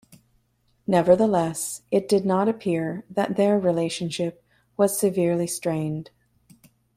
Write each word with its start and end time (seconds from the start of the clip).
Nevertheless, 0.87 1.83
it 1.91 2.09
did 2.09 2.25
not 2.25 2.49
appear 2.49 3.05
that 3.07 3.35
their 3.37 3.59
relationship 3.59 4.43
was 4.75 4.97
severely 4.97 5.45
strained. 5.45 6.09